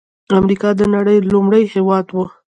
امریکا 0.37 0.69
د 0.79 0.81
نړۍ 0.95 1.17
لومړنی 1.31 1.63
هېواد 1.73 2.05
و. 2.11 2.15